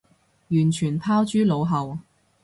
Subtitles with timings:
[0.49, 1.99] 完全拋諸腦後